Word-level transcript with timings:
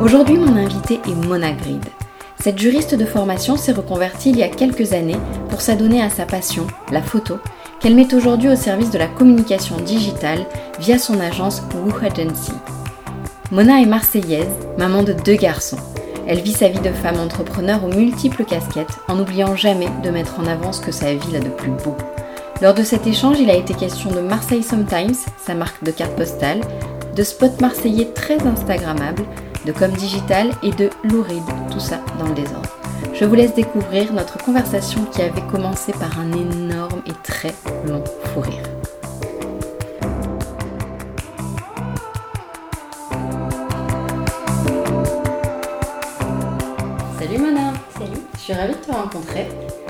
Aujourd'hui, 0.00 0.38
mon 0.38 0.56
invité 0.56 0.98
est 1.06 1.26
Mona 1.26 1.52
Grid. 1.52 1.84
Cette 2.42 2.58
juriste 2.58 2.94
de 2.94 3.04
formation 3.04 3.58
s'est 3.58 3.72
reconvertie 3.72 4.30
il 4.30 4.38
y 4.38 4.42
a 4.42 4.48
quelques 4.48 4.94
années 4.94 5.18
pour 5.50 5.60
s'adonner 5.60 6.00
à 6.00 6.08
sa 6.08 6.24
passion, 6.24 6.66
la 6.90 7.02
photo, 7.02 7.36
qu'elle 7.80 7.94
met 7.94 8.14
aujourd'hui 8.14 8.48
au 8.48 8.56
service 8.56 8.90
de 8.90 8.96
la 8.96 9.08
communication 9.08 9.76
digitale 9.76 10.46
via 10.78 10.98
son 10.98 11.20
agence 11.20 11.62
Woo 11.74 11.92
Agency. 12.02 12.52
Mona 13.50 13.82
est 13.82 13.86
marseillaise, 13.86 14.48
maman 14.78 15.02
de 15.02 15.12
deux 15.12 15.34
garçons. 15.34 15.76
Elle 16.26 16.40
vit 16.40 16.52
sa 16.52 16.68
vie 16.68 16.80
de 16.80 16.92
femme 16.92 17.20
entrepreneur 17.20 17.84
aux 17.84 17.94
multiples 17.94 18.46
casquettes 18.46 18.96
en 19.06 19.16
n'oubliant 19.16 19.54
jamais 19.54 19.88
de 20.02 20.08
mettre 20.08 20.40
en 20.40 20.46
avant 20.46 20.72
ce 20.72 20.80
que 20.80 20.92
sa 20.92 21.12
ville 21.12 21.36
a 21.36 21.40
de 21.40 21.50
plus 21.50 21.72
beau. 21.72 21.94
Lors 22.62 22.72
de 22.72 22.84
cet 22.84 23.06
échange, 23.06 23.38
il 23.38 23.50
a 23.50 23.56
été 23.56 23.74
question 23.74 24.10
de 24.10 24.20
Marseille 24.20 24.62
Sometimes, 24.62 25.26
sa 25.44 25.54
marque 25.54 25.84
de 25.84 25.90
carte 25.90 26.16
postale, 26.16 26.62
de 27.14 27.22
spots 27.22 27.60
marseillais 27.60 28.08
très 28.14 28.40
instagrammables, 28.46 29.24
de 29.66 29.72
com 29.72 29.90
digital 29.92 30.50
et 30.62 30.70
de 30.70 30.90
louride, 31.04 31.42
tout 31.70 31.80
ça 31.80 32.00
dans 32.18 32.28
le 32.28 32.34
désordre. 32.34 32.68
Je 33.14 33.24
vous 33.24 33.34
laisse 33.34 33.54
découvrir 33.54 34.12
notre 34.12 34.38
conversation 34.38 35.04
qui 35.06 35.22
avait 35.22 35.46
commencé 35.50 35.92
par 35.92 36.18
un 36.18 36.32
énorme 36.32 37.02
et 37.06 37.12
très 37.22 37.54
long 37.86 38.02
fou 38.32 38.40
rire. 38.40 38.62
Salut 47.18 47.38
Mona 47.38 47.72
Salut 47.98 48.20
Je 48.34 48.38
suis 48.40 48.52
ravie 48.54 48.74
de 48.74 48.78
te 48.78 48.90
rencontrer. 48.90 49.46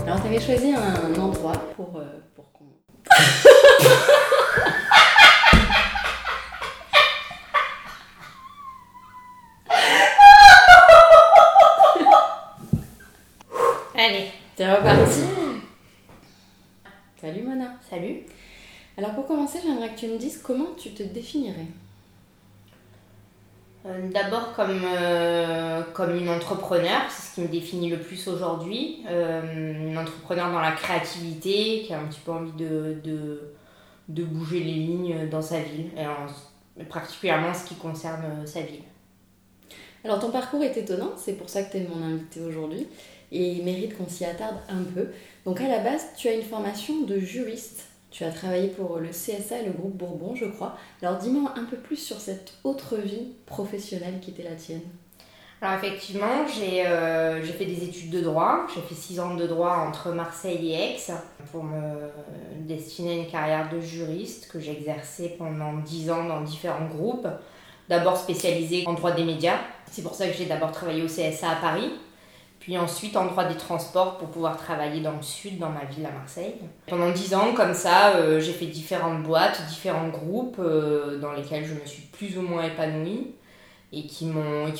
Alors 0.06 0.20
tu 0.20 0.26
avais 0.26 0.40
choisi 0.40 0.74
un 0.74 1.20
endroit 1.20 1.52
pour, 1.76 1.96
euh, 1.96 2.20
pour 2.34 2.50
qu'on... 2.52 2.64
Allez 13.96 14.32
C'est 14.60 14.70
reparti 14.70 15.20
Salut 17.18 17.44
Mona 17.44 17.72
Salut 17.88 18.18
Alors 18.98 19.14
pour 19.14 19.26
commencer, 19.26 19.58
j'aimerais 19.64 19.88
que 19.94 19.98
tu 20.00 20.06
me 20.06 20.18
dises 20.18 20.36
comment 20.44 20.74
tu 20.76 20.90
te 20.90 21.02
définirais. 21.02 21.64
Euh, 23.86 24.10
D'abord 24.12 24.52
comme, 24.52 24.82
euh, 24.84 25.80
comme 25.94 26.14
une 26.14 26.28
entrepreneur, 26.28 27.00
c'est 27.08 27.30
ce 27.30 27.34
qui 27.36 27.40
me 27.40 27.48
définit 27.48 27.88
le 27.88 28.00
plus 28.00 28.28
aujourd'hui. 28.28 28.98
Euh, 29.08 29.88
une 29.88 29.96
entrepreneur 29.96 30.52
dans 30.52 30.60
la 30.60 30.72
créativité, 30.72 31.84
qui 31.86 31.94
a 31.94 31.98
un 31.98 32.04
petit 32.04 32.20
peu 32.20 32.32
envie 32.32 32.52
de, 32.52 33.00
de, 33.02 33.54
de 34.10 34.24
bouger 34.24 34.60
les 34.60 34.74
lignes 34.74 35.26
dans 35.30 35.40
sa 35.40 35.60
ville, 35.60 35.88
et 35.96 36.06
en- 36.06 36.84
particulièrement 36.84 37.54
ce 37.54 37.64
qui 37.64 37.76
concerne 37.76 38.46
sa 38.46 38.60
ville. 38.60 38.82
Alors 40.04 40.18
ton 40.18 40.30
parcours 40.30 40.62
est 40.62 40.76
étonnant, 40.76 41.12
c'est 41.16 41.38
pour 41.38 41.48
ça 41.48 41.62
que 41.62 41.72
tu 41.72 41.78
es 41.78 41.88
mon 41.88 42.04
invité 42.04 42.42
aujourd'hui, 42.42 42.86
et 43.32 43.52
il 43.52 43.64
mérite 43.64 43.96
qu'on 43.96 44.08
s'y 44.08 44.24
attarde 44.24 44.56
un 44.68 44.82
peu. 44.82 45.08
Donc 45.44 45.60
à 45.60 45.68
la 45.68 45.78
base, 45.78 46.04
tu 46.16 46.28
as 46.28 46.34
une 46.34 46.42
formation 46.42 47.02
de 47.02 47.18
juriste. 47.18 47.86
Tu 48.10 48.24
as 48.24 48.30
travaillé 48.30 48.68
pour 48.68 48.98
le 48.98 49.08
CSA 49.08 49.60
et 49.60 49.66
le 49.66 49.72
groupe 49.72 49.96
Bourbon, 49.96 50.34
je 50.34 50.46
crois. 50.46 50.76
Alors 51.00 51.18
dis-moi 51.18 51.54
un 51.56 51.64
peu 51.64 51.76
plus 51.76 51.96
sur 51.96 52.18
cette 52.18 52.54
autre 52.64 52.96
vie 52.96 53.28
professionnelle 53.46 54.18
qui 54.20 54.32
était 54.32 54.42
la 54.42 54.56
tienne. 54.56 54.82
Alors 55.62 55.76
effectivement, 55.76 56.46
j'ai 56.48 56.86
euh, 56.86 57.42
fait 57.42 57.66
des 57.66 57.84
études 57.84 58.10
de 58.10 58.22
droit. 58.22 58.66
J'ai 58.74 58.80
fait 58.80 58.94
6 58.94 59.20
ans 59.20 59.34
de 59.34 59.46
droit 59.46 59.84
entre 59.86 60.10
Marseille 60.10 60.72
et 60.72 60.94
Aix 60.94 60.96
pour 61.52 61.62
me 61.62 62.10
destiner 62.66 63.12
à 63.12 63.16
une 63.16 63.26
carrière 63.26 63.68
de 63.68 63.78
juriste 63.78 64.50
que 64.50 64.58
j'ai 64.58 64.72
exercée 64.72 65.36
pendant 65.38 65.74
10 65.74 66.10
ans 66.10 66.24
dans 66.24 66.40
différents 66.40 66.86
groupes. 66.86 67.28
D'abord 67.90 68.16
spécialisée 68.16 68.84
en 68.86 68.94
droit 68.94 69.12
des 69.12 69.24
médias. 69.24 69.58
C'est 69.90 70.02
pour 70.02 70.14
ça 70.14 70.26
que 70.28 70.32
j'ai 70.32 70.46
d'abord 70.46 70.72
travaillé 70.72 71.02
au 71.02 71.08
CSA 71.08 71.50
à 71.50 71.56
Paris. 71.56 71.90
Puis 72.60 72.76
ensuite 72.76 73.16
en 73.16 73.24
droit 73.24 73.44
des 73.44 73.56
transports 73.56 74.18
pour 74.18 74.28
pouvoir 74.28 74.58
travailler 74.58 75.00
dans 75.00 75.16
le 75.16 75.22
sud, 75.22 75.58
dans 75.58 75.70
ma 75.70 75.84
ville 75.86 76.04
à 76.04 76.10
Marseille. 76.10 76.56
Pendant 76.86 77.10
10 77.10 77.34
ans, 77.34 77.54
comme 77.54 77.72
ça, 77.72 78.16
euh, 78.16 78.38
j'ai 78.38 78.52
fait 78.52 78.66
différentes 78.66 79.22
boîtes, 79.22 79.66
différents 79.68 80.08
groupes 80.08 80.58
euh, 80.58 81.18
dans 81.18 81.32
lesquels 81.32 81.64
je 81.64 81.72
me 81.72 81.86
suis 81.86 82.02
plus 82.02 82.36
ou 82.36 82.42
moins 82.42 82.64
épanouie 82.64 83.34
et 83.92 84.06
qui 84.06 84.26
m'ont 84.26 84.72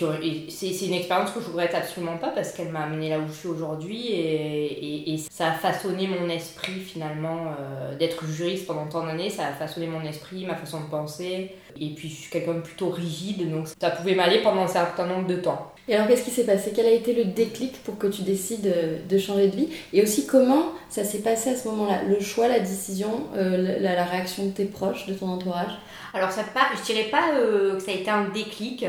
c'est 0.49 0.73
c'est 0.73 0.87
une 0.87 0.95
expérience 0.95 1.33
que 1.33 1.41
je 1.41 1.47
regrette 1.47 1.75
absolument 1.75 2.17
pas 2.17 2.29
parce 2.29 2.53
qu'elle 2.53 2.69
m'a 2.69 2.83
amené 2.83 3.09
là 3.09 3.19
où 3.19 3.27
je 3.27 3.33
suis 3.33 3.49
aujourd'hui 3.49 4.07
et, 4.07 4.67
et, 4.67 5.15
et 5.15 5.19
ça 5.19 5.49
a 5.49 5.53
façonné 5.53 6.07
mon 6.07 6.29
esprit 6.29 6.81
finalement 6.81 7.55
euh, 7.59 7.97
d'être 7.97 8.25
juriste 8.27 8.69
pendant 8.69 8.87
tant 8.87 9.05
d'années. 9.05 9.29
Ça 9.29 9.47
a 9.49 9.53
façonné 9.53 9.89
mon 9.89 10.03
esprit 10.03 10.45
ma 10.47 10.55
façon 10.55 10.81
de 10.81 10.87
penser. 10.87 11.51
Et 11.81 11.89
puis 11.91 12.09
je 12.09 12.15
suis 12.15 12.31
quelqu'un 12.31 12.55
de 12.55 12.61
plutôt 12.61 12.91
rigide 12.91 13.51
donc 13.51 13.67
ça 13.81 13.91
pouvait 13.91 14.15
m'aller 14.15 14.43
pendant 14.43 14.63
un 14.63 14.69
certain 14.69 15.07
nombre 15.07 15.27
de 15.27 15.37
temps. 15.37 15.73
Et 15.89 15.95
alors 15.95 16.07
qu'est-ce 16.07 16.25
qui 16.25 16.31
s'est 16.31 16.47
passé? 16.47 16.73
Quel 16.75 16.87
a 16.87 16.91
été 16.93 17.13
le 17.13 17.25
déclic 17.25 17.83
pour 17.83 17.99
que 17.99 18.07
tu 18.07 18.23
décides 18.23 18.73
de 19.09 19.19
changer 19.19 19.49
de 19.49 19.57
vie? 19.57 19.69
Et 19.93 20.03
aussi 20.03 20.25
comment 20.27 20.67
ça 20.89 21.03
s'est 21.03 21.19
passé 21.19 21.51
à 21.51 21.57
ce 21.57 21.67
moment-là? 21.69 22.03
Le 22.05 22.21
choix, 22.21 22.47
la 22.47 22.61
décision, 22.61 23.25
euh, 23.37 23.81
la, 23.81 23.95
la 23.97 24.05
réaction 24.05 24.47
de 24.47 24.51
tes 24.51 24.67
proches, 24.67 25.07
de 25.07 25.15
ton 25.15 25.29
entourage? 25.29 25.73
Alors 26.13 26.31
ça 26.31 26.43
pas 26.43 26.67
je 26.77 26.93
dirais 26.93 27.09
pas 27.11 27.35
euh, 27.35 27.77
que 27.77 27.83
ça 27.83 27.93
a 27.93 27.95
été 27.95 28.11
un 28.11 28.29
déclic 28.29 28.85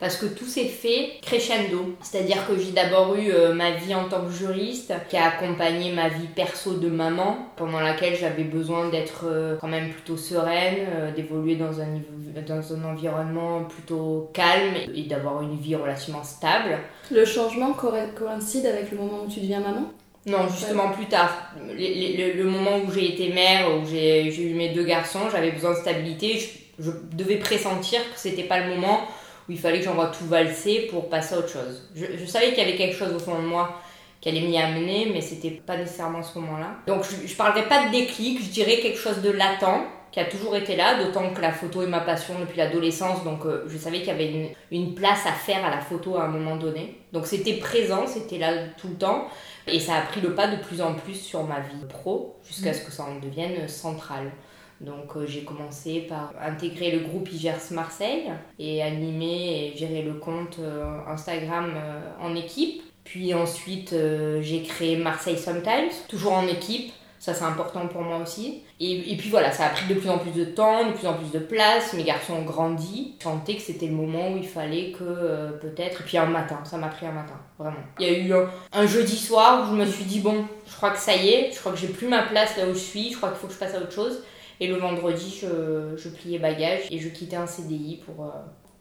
parce 0.00 0.16
que 0.16 0.26
tout 0.26 0.44
s'est 0.44 0.66
fait 0.66 1.14
crescendo. 1.22 1.96
C'est-à-dire 2.02 2.46
que 2.46 2.56
j'ai 2.56 2.70
d'abord 2.72 3.16
eu 3.16 3.30
euh, 3.30 3.52
ma 3.52 3.72
vie 3.72 3.94
en 3.94 4.08
tant 4.08 4.24
que 4.24 4.30
juriste 4.30 4.92
qui 5.08 5.16
a 5.16 5.28
accompagné 5.28 5.92
ma 5.92 6.08
vie 6.08 6.28
perso 6.34 6.74
de 6.74 6.88
maman 6.88 7.38
pendant 7.56 7.80
laquelle 7.80 8.16
j'avais 8.16 8.44
besoin 8.44 8.88
d'être 8.90 9.24
euh, 9.26 9.56
quand 9.60 9.68
même 9.68 9.90
plutôt 9.90 10.16
sereine, 10.16 10.86
euh, 10.94 11.10
d'évoluer 11.12 11.56
dans 11.56 11.80
un, 11.80 12.00
dans 12.46 12.74
un 12.74 12.84
environnement 12.84 13.64
plutôt 13.64 14.30
calme 14.32 14.74
et 14.94 15.02
d'avoir 15.02 15.42
une 15.42 15.58
vie 15.58 15.74
relativement 15.74 16.22
stable. 16.22 16.78
Le 17.10 17.24
changement 17.24 17.72
coïncide 17.72 18.66
avec 18.66 18.90
le 18.92 18.98
moment 18.98 19.24
où 19.26 19.30
tu 19.30 19.40
deviens 19.40 19.60
maman? 19.60 19.90
Non, 20.26 20.46
justement 20.48 20.90
plus 20.90 21.06
tard. 21.06 21.52
Le, 21.66 22.36
le 22.36 22.44
moment 22.44 22.78
où 22.86 22.92
j'ai 22.92 23.14
été 23.14 23.32
mère, 23.32 23.66
où 23.74 23.86
j'ai 23.86 24.30
j'ai 24.30 24.42
eu 24.42 24.54
mes 24.54 24.68
deux 24.68 24.84
garçons, 24.84 25.30
j'avais 25.32 25.52
besoin 25.52 25.70
de 25.70 25.78
stabilité. 25.78 26.38
Je, 26.38 26.84
je 26.84 26.90
devais 27.12 27.36
pressentir 27.36 28.00
que 28.12 28.18
c'était 28.18 28.42
pas 28.42 28.60
le 28.60 28.74
moment 28.74 29.00
où 29.48 29.52
il 29.52 29.58
fallait 29.58 29.78
que 29.78 29.84
j'envoie 29.84 30.06
tout 30.08 30.26
valser 30.26 30.88
pour 30.90 31.08
passer 31.08 31.34
à 31.34 31.38
autre 31.38 31.48
chose. 31.48 31.88
Je, 31.94 32.04
je 32.18 32.24
savais 32.26 32.48
qu'il 32.48 32.58
y 32.58 32.62
avait 32.62 32.76
quelque 32.76 32.96
chose 32.96 33.12
au 33.14 33.18
fond 33.18 33.36
de 33.36 33.46
moi 33.46 33.80
qui 34.20 34.28
allait 34.28 34.40
m'y 34.40 34.58
amener, 34.58 35.10
mais 35.12 35.20
c'était 35.20 35.50
pas 35.50 35.76
nécessairement 35.76 36.22
ce 36.22 36.38
moment-là. 36.38 36.76
Donc 36.86 37.04
je, 37.04 37.26
je 37.26 37.36
parlerai 37.36 37.68
pas 37.68 37.86
de 37.86 37.92
déclic, 37.92 38.42
je 38.42 38.50
dirais 38.50 38.78
quelque 38.80 38.98
chose 38.98 39.22
de 39.22 39.30
latent 39.30 39.86
qui 40.10 40.20
a 40.20 40.24
toujours 40.24 40.56
été 40.56 40.74
là, 40.74 41.02
d'autant 41.02 41.30
que 41.34 41.40
la 41.40 41.52
photo 41.52 41.82
est 41.82 41.86
ma 41.86 42.00
passion 42.00 42.34
depuis 42.40 42.56
l'adolescence, 42.56 43.24
donc 43.24 43.44
euh, 43.44 43.64
je 43.68 43.76
savais 43.76 43.98
qu'il 43.98 44.08
y 44.08 44.10
avait 44.10 44.30
une, 44.30 44.48
une 44.70 44.94
place 44.94 45.26
à 45.26 45.32
faire 45.32 45.64
à 45.64 45.70
la 45.70 45.80
photo 45.80 46.16
à 46.16 46.24
un 46.24 46.28
moment 46.28 46.56
donné. 46.56 46.98
Donc 47.12 47.26
c'était 47.26 47.54
présent, 47.54 48.06
c'était 48.06 48.38
là 48.38 48.52
tout 48.78 48.88
le 48.88 48.94
temps, 48.94 49.28
et 49.66 49.78
ça 49.78 49.96
a 49.96 50.00
pris 50.00 50.22
le 50.22 50.34
pas 50.34 50.48
de 50.48 50.56
plus 50.56 50.80
en 50.80 50.94
plus 50.94 51.14
sur 51.14 51.44
ma 51.44 51.60
vie 51.60 51.84
pro, 51.88 52.36
jusqu'à 52.42 52.72
ce 52.72 52.82
que 52.82 52.90
ça 52.90 53.04
en 53.04 53.18
devienne 53.20 53.68
central. 53.68 54.32
Donc 54.80 55.16
euh, 55.16 55.26
j'ai 55.26 55.42
commencé 55.42 56.00
par 56.08 56.32
intégrer 56.40 56.92
le 56.92 57.00
groupe 57.00 57.32
IGERS 57.32 57.72
Marseille 57.72 58.30
et 58.58 58.82
animer 58.82 59.72
et 59.74 59.76
gérer 59.76 60.02
le 60.02 60.14
compte 60.14 60.58
euh, 60.60 60.98
Instagram 61.08 61.72
euh, 61.74 62.00
en 62.20 62.34
équipe. 62.36 62.82
Puis 63.04 63.32
ensuite 63.34 63.94
j'ai 64.42 64.62
créé 64.62 64.96
Marseille 64.96 65.38
Sometimes, 65.38 65.88
toujours 66.08 66.34
en 66.34 66.46
équipe, 66.46 66.92
ça 67.18 67.32
c'est 67.32 67.44
important 67.44 67.88
pour 67.88 68.02
moi 68.02 68.18
aussi. 68.18 68.64
Et, 68.80 69.16
puis 69.16 69.30
voilà, 69.30 69.50
ça 69.50 69.64
a 69.64 69.68
pris 69.70 69.86
de 69.86 69.98
plus 69.98 70.10
en 70.10 70.18
plus 70.18 70.32
de 70.32 70.44
temps, 70.44 70.86
de 70.86 70.92
plus 70.92 71.06
en 71.06 71.14
plus 71.14 71.30
de 71.32 71.38
place, 71.38 71.94
mes 71.94 72.04
garçons 72.04 72.34
ont 72.34 72.44
grandi. 72.44 73.14
Je 73.18 73.24
sentais 73.24 73.54
que 73.54 73.62
c'était 73.62 73.86
le 73.86 73.94
moment 73.94 74.32
où 74.32 74.36
il 74.36 74.46
fallait 74.46 74.92
que 74.92 75.58
peut-être... 75.58 76.02
Et 76.02 76.04
puis 76.04 76.18
un 76.18 76.26
matin, 76.26 76.58
ça 76.64 76.76
m'a 76.76 76.88
pris 76.88 77.06
un 77.06 77.12
matin, 77.12 77.40
vraiment. 77.58 77.78
Il 77.98 78.06
y 78.06 78.10
a 78.10 78.18
eu 78.18 78.32
un, 78.34 78.50
un 78.74 78.86
jeudi 78.86 79.16
soir 79.16 79.62
où 79.62 79.74
je 79.74 79.80
me 79.80 79.86
suis 79.86 80.04
dit, 80.04 80.20
bon, 80.20 80.44
je 80.66 80.76
crois 80.76 80.90
que 80.90 80.98
ça 80.98 81.16
y 81.16 81.30
est, 81.30 81.50
je 81.54 81.58
crois 81.60 81.72
que 81.72 81.78
j'ai 81.78 81.88
plus 81.88 82.08
ma 82.08 82.24
place 82.24 82.58
là 82.58 82.66
où 82.66 82.74
je 82.74 82.78
suis, 82.78 83.10
je 83.10 83.16
crois 83.16 83.30
qu'il 83.30 83.38
faut 83.38 83.46
que 83.46 83.54
je 83.54 83.58
passe 83.58 83.74
à 83.74 83.78
autre 83.78 83.92
chose. 83.92 84.22
Et 84.60 84.66
le 84.66 84.76
vendredi, 84.76 85.38
je, 85.40 85.96
je 85.96 86.08
pliais 86.08 86.38
bagages 86.38 86.88
et 86.90 86.98
je 86.98 87.08
quittais 87.08 87.36
un 87.36 87.46
CDI 87.46 88.00
pour, 88.04 88.24
euh, 88.24 88.30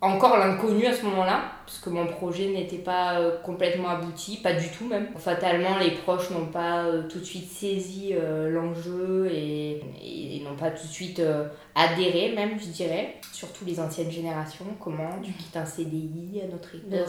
encore 0.02 0.38
l'inconnu 0.38 0.86
à 0.86 0.94
ce 0.94 1.06
moment-là, 1.06 1.44
parce 1.66 1.80
que 1.80 1.90
mon 1.90 2.08
projet 2.08 2.48
n'était 2.48 2.78
pas 2.78 3.20
euh, 3.20 3.38
complètement 3.44 3.90
abouti, 3.90 4.38
pas 4.38 4.54
du 4.54 4.70
tout 4.70 4.86
même. 4.86 5.08
Fatalement, 5.18 5.78
les 5.78 5.92
proches 5.92 6.32
n'ont 6.32 6.48
pas 6.48 6.86
euh, 6.86 7.04
tout 7.08 7.20
de 7.20 7.24
suite 7.24 7.50
saisi 7.50 8.14
l'enjeu 8.50 9.30
et, 9.32 9.82
et 10.04 10.42
n'ont 10.44 10.56
pas 10.56 10.72
tout 10.72 10.88
de 10.88 10.92
suite 10.92 11.22
adhéré 11.76 12.34
même, 12.36 12.60
je 12.60 12.68
dirais. 12.68 13.16
Surtout 13.32 13.66
les 13.66 13.80
anciennes 13.80 14.12
générations, 14.12 14.66
comment 14.80 15.20
tu 15.22 15.32
quittes 15.32 15.58
un 15.58 15.66
CDI 15.66 16.42
à 16.44 16.52
notre 16.52 16.76
époque? 16.76 17.08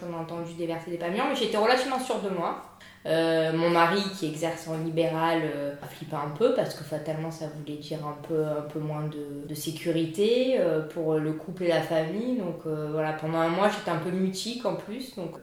J'en 0.00 0.16
ai 0.16 0.20
entendu 0.20 0.54
déverser 0.54 0.90
des 0.90 0.98
pamiers, 0.98 1.22
mais 1.28 1.36
j'étais 1.36 1.56
relativement 1.56 2.00
sûre 2.00 2.20
de 2.20 2.30
moi. 2.30 2.64
Euh, 3.06 3.52
mon 3.52 3.70
mari 3.70 4.02
qui 4.18 4.26
exerce 4.26 4.66
en 4.68 4.76
libéral 4.78 5.42
euh, 5.44 5.74
a 5.82 5.86
flippé 5.86 6.16
un 6.16 6.30
peu 6.30 6.54
parce 6.54 6.74
que 6.74 6.82
fatalement 6.82 7.30
ça 7.30 7.46
voulait 7.46 7.78
dire 7.78 8.04
un 8.04 8.16
peu, 8.26 8.44
un 8.44 8.62
peu 8.62 8.80
moins 8.80 9.08
de, 9.08 9.54
sécurité 9.54 10.56
euh, 10.58 10.80
pour 10.80 11.14
le 11.14 11.32
couple 11.32 11.64
et 11.64 11.68
la 11.68 11.80
famille. 11.80 12.36
Donc 12.38 12.66
voilà, 12.66 13.12
pendant 13.12 13.38
un 13.38 13.48
mois 13.48 13.68
j'étais 13.70 13.90
un 13.90 13.98
peu 13.98 14.10
mutique 14.10 14.64
en 14.66 14.74
plus. 14.74 15.14
Donc 15.16 15.36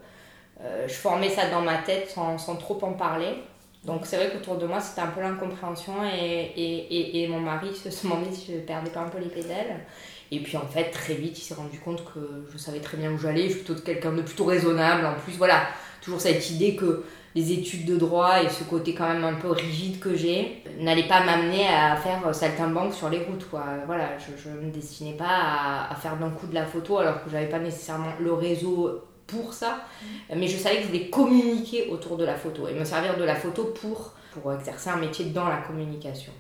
je 0.88 0.94
formais 0.94 1.30
ça 1.30 1.50
dans 1.50 1.62
ma 1.62 1.78
tête 1.78 2.10
sans, 2.10 2.38
sans 2.38 2.56
trop 2.56 2.80
en 2.84 2.94
parler. 2.94 3.44
Donc 3.84 4.06
c'est 4.06 4.18
vrai 4.18 4.32
qu'autour 4.32 4.58
de 4.58 4.66
moi 4.66 4.80
c'était 4.80 5.02
un 5.02 5.08
peu 5.08 5.22
l'incompréhension 5.22 5.94
et, 6.04 6.54
et, 6.56 7.24
et, 7.24 7.28
mon 7.28 7.40
mari 7.40 7.76
se 7.76 7.90
demandait 8.04 8.32
si 8.32 8.54
je 8.54 8.58
perdais 8.60 8.90
pas 8.90 9.02
un 9.02 9.10
peu 9.10 9.20
les 9.20 9.30
pédales. 9.30 9.86
Et 10.32 10.40
puis 10.42 10.58
en 10.58 10.66
fait 10.66 10.90
très 10.92 11.14
vite 11.14 11.38
il 11.38 11.42
s'est 11.42 11.54
rendu 11.54 11.80
compte 11.80 12.04
que 12.06 12.20
je 12.52 12.58
savais 12.58 12.80
très 12.80 12.98
bien 12.98 13.12
où 13.12 13.18
j'allais, 13.18 13.50
je 13.50 13.56
suis 13.56 13.64
plutôt 13.64 13.82
quelqu'un 13.82 14.12
de 14.12 14.22
plutôt 14.22 14.46
raisonnable. 14.46 15.06
En 15.06 15.14
plus 15.14 15.34
voilà, 15.34 15.68
toujours 16.02 16.22
cette 16.22 16.50
idée 16.50 16.76
que 16.76 17.04
les 17.36 17.52
études 17.52 17.86
de 17.86 17.98
droit 17.98 18.42
et 18.42 18.50
ce 18.50 18.64
côté 18.64 18.94
quand 18.94 19.08
même 19.10 19.26
un 19.26 19.34
peu 19.34 19.50
rigide 19.50 20.00
que 20.00 20.16
j'ai 20.16 20.64
n'allaient 20.80 21.08
pas 21.08 21.24
m'amener 21.24 21.68
à 21.68 21.98
faire 21.98 22.34
saltimbanque 22.34 22.94
sur 22.94 23.10
les 23.10 23.20
routes. 23.20 23.50
Quoi. 23.50 23.64
Voilà, 23.86 24.12
je 24.18 24.50
ne 24.50 24.62
me 24.62 24.72
destinais 24.72 25.14
pas 25.14 25.88
à, 25.90 25.96
faire 25.96 26.16
d'un 26.18 26.30
coup 26.30 26.48
de 26.48 26.56
la 26.56 26.66
photo 26.66 27.00
alors 27.00 27.24
que 27.24 27.30
j'avais 27.30 27.50
pas 27.50 27.60
nécessairement 27.60 28.14
le 28.22 28.32
réseau 28.32 29.02
pour 29.28 29.54
ça. 29.54 29.82
Mm. 30.30 30.40
Mais 30.40 30.48
je 30.48 30.58
savais 30.58 30.78
que 30.78 30.84
je 30.84 30.88
voulais 30.88 31.10
communiquer 31.10 31.90
autour 31.90 32.16
de 32.16 32.24
la 32.24 32.36
photo 32.36 32.70
et 32.70 32.74
me 32.74 32.86
servir 32.86 33.18
de 33.18 33.24
la 33.26 33.36
photo 33.36 33.74
pour, 33.82 34.14
pour 34.32 34.54
exercer 34.54 34.90
un 34.90 34.98
métier 34.98 35.26
dans 35.26 35.50
la 35.50 35.58
communication. 35.58 36.32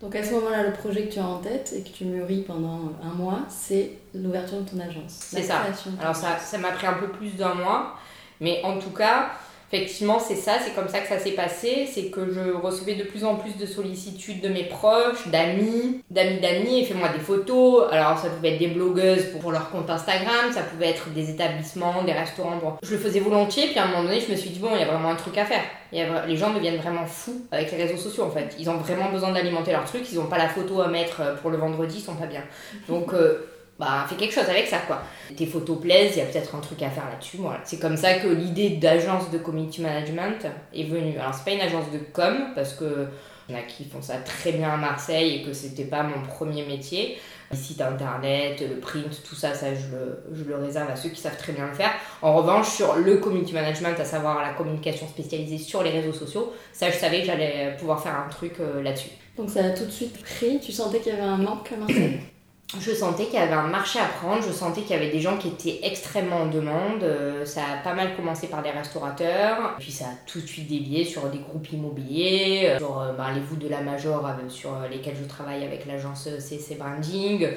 Donc 0.00 0.16
à 0.16 0.24
ce 0.24 0.32
moment-là, 0.32 0.62
le 0.62 0.72
projet 0.72 1.06
que 1.06 1.12
tu 1.12 1.18
as 1.18 1.26
en 1.26 1.38
tête 1.38 1.74
et 1.76 1.82
que 1.82 1.88
tu 1.90 2.06
mûris 2.06 2.42
pendant 2.42 2.92
un 3.02 3.14
mois, 3.14 3.40
c'est 3.48 3.98
l'ouverture 4.14 4.62
de 4.62 4.70
ton 4.70 4.80
agence. 4.80 5.12
C'est 5.12 5.42
ça. 5.42 5.62
Alors 6.00 6.16
ça, 6.16 6.38
ça 6.38 6.56
m'a 6.58 6.70
pris 6.72 6.86
un 6.86 6.94
peu 6.94 7.08
plus 7.08 7.36
d'un 7.36 7.54
mois, 7.54 7.96
mais 8.40 8.62
en 8.64 8.78
tout 8.78 8.90
cas, 8.90 9.32
effectivement, 9.72 10.18
c'est 10.18 10.34
ça, 10.34 10.54
c'est 10.64 10.74
comme 10.74 10.88
ça 10.88 11.00
que 11.00 11.08
ça 11.08 11.18
s'est 11.18 11.32
passé. 11.32 11.88
C'est 11.90 12.06
que 12.06 12.30
je 12.30 12.52
recevais 12.52 12.94
de 12.94 13.04
plus 13.04 13.24
en 13.24 13.36
plus 13.36 13.56
de 13.56 13.66
sollicitudes 13.66 14.40
de 14.40 14.48
mes 14.48 14.64
proches, 14.64 15.28
d'amis, 15.28 16.02
d'amis 16.10 16.40
d'amis, 16.40 16.80
et 16.80 16.84
fais-moi 16.84 17.08
des 17.10 17.20
photos. 17.20 17.84
Alors, 17.90 18.18
ça 18.18 18.30
pouvait 18.30 18.54
être 18.54 18.58
des 18.58 18.68
blogueuses 18.68 19.26
pour 19.40 19.52
leur 19.52 19.70
compte 19.70 19.88
Instagram, 19.88 20.52
ça 20.52 20.62
pouvait 20.62 20.90
être 20.90 21.10
des 21.10 21.30
établissements, 21.30 22.02
des 22.04 22.12
restaurants. 22.12 22.78
Je 22.82 22.92
le 22.92 22.98
faisais 22.98 23.20
volontiers, 23.20 23.68
puis 23.68 23.78
à 23.78 23.84
un 23.84 23.88
moment 23.88 24.04
donné, 24.04 24.20
je 24.20 24.30
me 24.30 24.36
suis 24.36 24.50
dit, 24.50 24.58
bon, 24.58 24.70
il 24.74 24.80
y 24.80 24.82
a 24.82 24.86
vraiment 24.86 25.10
un 25.10 25.16
truc 25.16 25.36
à 25.38 25.44
faire. 25.44 25.62
les 25.92 26.36
gens 26.36 26.52
deviennent 26.52 26.78
vraiment 26.80 27.06
fous 27.06 27.46
avec 27.50 27.70
les 27.70 27.84
réseaux 27.84 27.96
sociaux, 27.96 28.24
en 28.24 28.30
fait. 28.30 28.56
Ils 28.58 28.68
ont 28.68 28.76
vraiment 28.76 29.10
besoin 29.10 29.32
d'alimenter 29.32 29.72
leur 29.72 29.84
truc, 29.84 30.02
ils 30.10 30.18
n'ont 30.18 30.26
pas 30.26 30.38
la 30.38 30.48
photo 30.48 30.80
à 30.80 30.88
mettre 30.88 31.40
pour 31.40 31.50
le 31.50 31.58
vendredi, 31.58 31.98
ils 31.98 32.04
sont 32.04 32.16
pas 32.16 32.26
bien. 32.26 32.42
Donc, 32.88 33.12
euh, 33.14 33.49
bah 33.80 34.04
fais 34.08 34.16
quelque 34.16 34.34
chose 34.34 34.48
avec 34.48 34.66
ça 34.66 34.78
quoi. 34.86 35.02
Tes 35.36 35.46
photos 35.46 35.80
plaisent, 35.80 36.12
il 36.14 36.18
y 36.18 36.22
a 36.22 36.26
peut-être 36.26 36.54
un 36.54 36.60
truc 36.60 36.82
à 36.82 36.90
faire 36.90 37.08
là-dessus. 37.10 37.38
Voilà. 37.38 37.60
C'est 37.64 37.80
comme 37.80 37.96
ça 37.96 38.14
que 38.14 38.28
l'idée 38.28 38.70
d'agence 38.70 39.30
de 39.30 39.38
community 39.38 39.80
management 39.80 40.46
est 40.74 40.84
venue. 40.84 41.18
Alors 41.18 41.34
c'est 41.34 41.44
pas 41.44 41.52
une 41.52 41.62
agence 41.62 41.90
de 41.90 41.98
com 42.12 42.52
parce 42.54 42.74
que 42.74 43.08
y 43.50 43.54
en 43.54 43.58
a 43.58 43.62
qui 43.62 43.84
font 43.84 44.02
ça 44.02 44.18
très 44.18 44.52
bien 44.52 44.70
à 44.70 44.76
Marseille 44.76 45.36
et 45.36 45.42
que 45.42 45.52
c'était 45.52 45.84
pas 45.84 46.02
mon 46.02 46.22
premier 46.22 46.64
métier. 46.64 47.18
Les 47.50 47.56
sites 47.56 47.80
internet, 47.80 48.60
le 48.60 48.78
print, 48.78 49.22
tout 49.28 49.34
ça, 49.34 49.54
ça 49.54 49.74
je 49.74 49.88
le, 49.90 50.22
je 50.32 50.44
le 50.44 50.56
réserve 50.56 50.88
à 50.88 50.94
ceux 50.94 51.08
qui 51.08 51.20
savent 51.20 51.36
très 51.36 51.52
bien 51.52 51.66
le 51.66 51.74
faire. 51.74 51.90
En 52.22 52.34
revanche, 52.36 52.68
sur 52.68 52.94
le 52.94 53.16
community 53.16 53.52
management, 53.52 53.98
à 53.98 54.04
savoir 54.04 54.40
la 54.40 54.52
communication 54.52 55.08
spécialisée 55.08 55.58
sur 55.58 55.82
les 55.82 55.90
réseaux 55.90 56.12
sociaux, 56.12 56.52
ça 56.72 56.90
je 56.90 56.96
savais 56.96 57.20
que 57.20 57.26
j'allais 57.26 57.76
pouvoir 57.76 58.00
faire 58.00 58.14
un 58.14 58.28
truc 58.28 58.52
euh, 58.60 58.82
là-dessus. 58.82 59.10
Donc 59.36 59.50
ça 59.50 59.64
a 59.64 59.70
tout 59.70 59.84
de 59.84 59.90
suite 59.90 60.22
pris, 60.22 60.60
tu 60.60 60.70
sentais 60.70 61.00
qu'il 61.00 61.12
y 61.12 61.16
avait 61.16 61.24
un 61.24 61.38
manque 61.38 61.72
à 61.72 61.76
Marseille? 61.76 62.20
Je 62.78 62.92
sentais 62.92 63.24
qu'il 63.24 63.34
y 63.34 63.38
avait 63.38 63.54
un 63.54 63.66
marché 63.66 63.98
à 63.98 64.04
prendre, 64.04 64.42
je 64.42 64.52
sentais 64.52 64.82
qu'il 64.82 64.92
y 64.92 64.94
avait 64.94 65.10
des 65.10 65.20
gens 65.20 65.36
qui 65.36 65.48
étaient 65.48 65.80
extrêmement 65.82 66.42
en 66.42 66.46
demande. 66.46 67.02
Euh, 67.02 67.44
ça 67.44 67.62
a 67.62 67.82
pas 67.82 67.94
mal 67.94 68.14
commencé 68.14 68.46
par 68.46 68.62
des 68.62 68.70
restaurateurs, 68.70 69.76
puis 69.78 69.90
ça 69.90 70.04
a 70.04 70.14
tout 70.26 70.40
de 70.40 70.46
suite 70.46 70.68
dévié 70.68 71.04
sur 71.04 71.28
des 71.30 71.38
groupes 71.38 71.72
immobiliers, 71.72 72.70
euh, 72.74 72.78
sur 72.78 73.12
bah, 73.16 73.28
les 73.34 73.56
de 73.56 73.68
la 73.68 73.80
Major 73.80 74.24
sur 74.48 74.70
lesquels 74.90 75.16
je 75.20 75.28
travaille 75.28 75.64
avec 75.64 75.86
l'agence 75.86 76.28
CC 76.38 76.76
Branding. 76.76 77.48